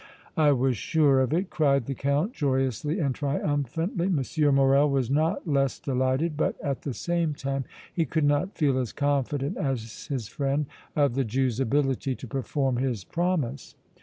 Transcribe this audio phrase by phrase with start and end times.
[0.35, 4.07] "I was sure of it!" cried the Count, joyously and triumphantly.
[4.07, 4.55] M.
[4.55, 8.93] Morrel was not less delighted, but, at the same time, he could not feel as
[8.93, 13.75] confident as his friend of the Jew's ability to perform his promise.